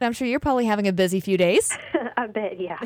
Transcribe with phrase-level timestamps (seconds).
[0.00, 1.76] I'm sure you're probably having a busy few days.
[2.16, 2.78] a bit, yeah.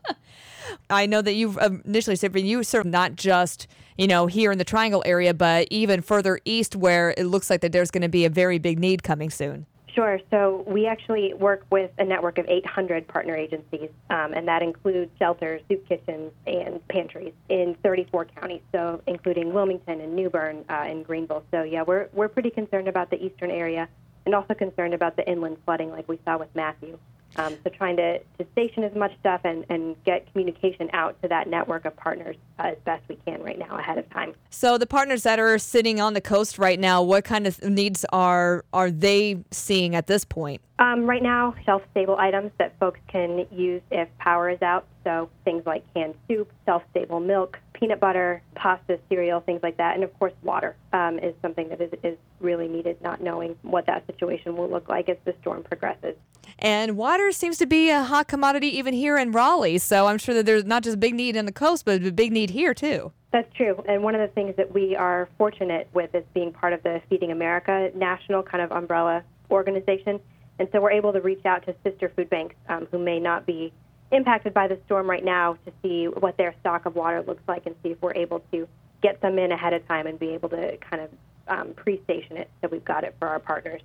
[0.90, 3.66] I know that you've initially said you serve not just
[3.98, 7.60] you know here in the Triangle area, but even further east, where it looks like
[7.60, 9.66] that there's going to be a very big need coming soon.
[9.94, 10.18] Sure.
[10.30, 15.10] So we actually work with a network of 800 partner agencies, um, and that includes
[15.18, 18.62] shelters, soup kitchens, and pantries in 34 counties.
[18.72, 21.44] So including Wilmington and New Bern uh, and Greenville.
[21.50, 23.86] So yeah, we're we're pretty concerned about the eastern area,
[24.24, 26.98] and also concerned about the inland flooding, like we saw with Matthew.
[27.36, 31.28] Um, so trying to, to station as much stuff and, and get communication out to
[31.28, 34.34] that network of partners uh, as best we can right now ahead of time.
[34.50, 38.04] So the partners that are sitting on the coast right now, what kind of needs
[38.12, 40.60] are are they seeing at this point?
[40.78, 44.86] Um, right now, shelf-stable items that folks can use if power is out.
[45.02, 50.04] So things like canned soup, shelf-stable milk, peanut butter, pasta, cereal, things like that, and
[50.04, 52.96] of course, water um, is something that is, is really needed.
[53.02, 56.14] Not knowing what that situation will look like as the storm progresses.
[56.60, 59.78] And water seems to be a hot commodity even here in Raleigh.
[59.78, 62.30] So I'm sure that there's not just big need in the coast, but a big
[62.30, 63.10] need here too.
[63.32, 63.82] That's true.
[63.88, 67.02] And one of the things that we are fortunate with is being part of the
[67.08, 70.20] Feeding America national kind of umbrella organization.
[70.60, 73.44] And so we're able to reach out to sister food banks um, who may not
[73.44, 73.72] be
[74.12, 77.66] impacted by the storm right now to see what their stock of water looks like
[77.66, 78.68] and see if we're able to
[79.02, 81.10] get them in ahead of time and be able to kind of
[81.48, 83.82] um, pre station it so we've got it for our partners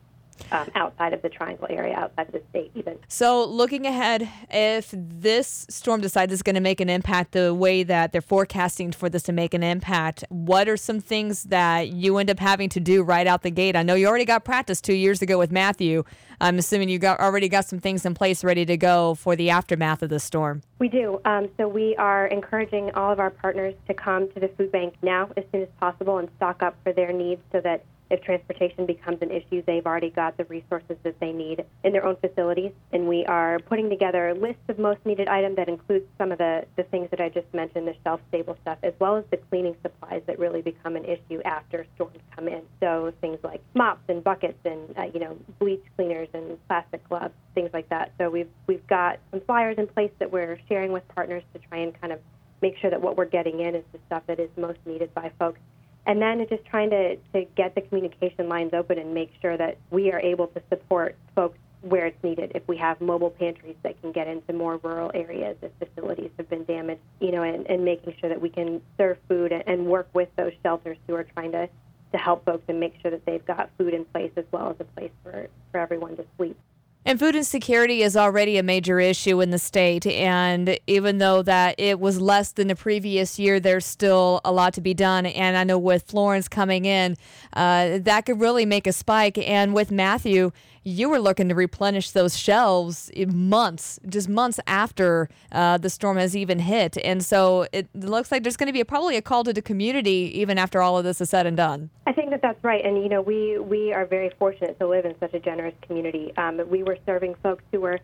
[0.52, 2.98] um, outside of the Triangle area, outside of the state, even.
[3.08, 7.84] So, looking ahead, if this storm decides it's going to make an impact the way
[7.84, 12.18] that they're forecasting for this to make an impact, what are some things that you
[12.18, 13.76] end up having to do right out the gate?
[13.76, 16.04] I know you already got practice two years ago with Matthew.
[16.40, 19.50] I'm assuming you got already got some things in place ready to go for the
[19.50, 20.62] aftermath of the storm.
[20.78, 21.20] We do.
[21.26, 24.94] Um, so we are encouraging all of our partners to come to the food bank
[25.02, 28.86] now as soon as possible and stock up for their needs so that if transportation
[28.86, 32.72] becomes an issue, they've already got the resources that they need in their own facilities.
[32.94, 36.38] And we are putting together a list of most needed items that includes some of
[36.38, 39.38] the, the things that I just mentioned, the shelf stable stuff, as well as the
[39.38, 42.62] cleaning supplies that really become an issue after storms come in.
[42.80, 47.34] So things like mops and buckets and, uh, you know, bleach cleaners and plastic gloves,
[47.56, 48.14] things like that.
[48.18, 51.80] So we've, we've got some flyers in place that we're sharing with partners to try
[51.80, 52.20] and kind of
[52.62, 55.32] make sure that what we're getting in is the stuff that is most needed by
[55.38, 55.60] folks
[56.08, 59.78] and then just trying to, to get the communication lines open and make sure that
[59.92, 62.54] we are able to support folks where it's needed.
[62.56, 66.50] If we have mobile pantries that can get into more rural areas if facilities have
[66.50, 70.08] been damaged, you know, and, and making sure that we can serve food and, work
[70.14, 71.70] with those shelters who are trying to,
[72.14, 74.76] to help folks and make sure that they've got food in place as well as
[74.80, 76.58] a place for, for everyone to sleep.
[77.06, 80.06] And food insecurity is already a major issue in the state.
[80.06, 84.74] And even though that it was less than the previous year, there's still a lot
[84.74, 85.26] to be done.
[85.26, 87.16] And I know with Florence coming in,
[87.54, 89.38] uh, that could really make a spike.
[89.38, 90.52] And with Matthew,
[90.84, 96.36] you were looking to replenish those shelves months, just months after uh, the storm has
[96.36, 96.98] even hit.
[97.04, 99.62] And so it looks like there's going to be a, probably a call to the
[99.62, 101.90] community even after all of this is said and done.
[102.06, 102.86] I think that that's right.
[102.86, 106.32] And, you know, we, we are very fortunate to live in such a generous community.
[106.38, 108.00] Um, we were serving folks who were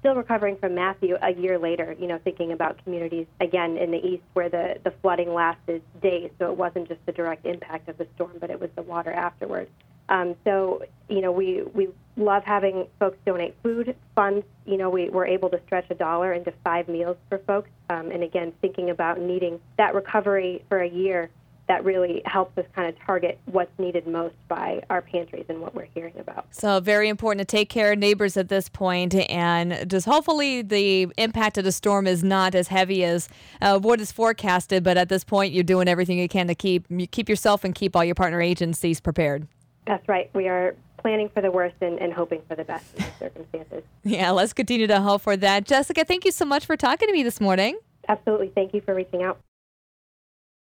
[0.00, 3.98] still recovering from Matthew a year later, you know, thinking about communities again in the
[3.98, 6.30] east where the, the flooding lasted days.
[6.38, 9.12] So it wasn't just the direct impact of the storm, but it was the water
[9.12, 9.70] afterwards.
[10.08, 14.46] Um, so, you know, we, we love having folks donate food funds.
[14.64, 17.68] You know, we were able to stretch a dollar into five meals for folks.
[17.90, 21.28] Um, and again, thinking about needing that recovery for a year,
[21.68, 25.74] that really helps us kind of target what's needed most by our pantries and what
[25.74, 26.46] we're hearing about.
[26.50, 31.08] So, very important to take care of neighbors at this point, and just hopefully the
[31.18, 33.28] impact of the storm is not as heavy as
[33.60, 34.82] uh, what is forecasted.
[34.82, 37.94] But at this point, you're doing everything you can to keep keep yourself and keep
[37.94, 39.46] all your partner agencies prepared.
[39.86, 40.30] That's right.
[40.34, 43.82] We are planning for the worst and, and hoping for the best in the circumstances.
[44.04, 45.66] Yeah, let's continue to hope for that.
[45.66, 47.78] Jessica, thank you so much for talking to me this morning.
[48.08, 48.50] Absolutely.
[48.54, 49.38] Thank you for reaching out.